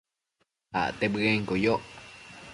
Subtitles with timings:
[0.79, 1.83] Acte bëenquio yoc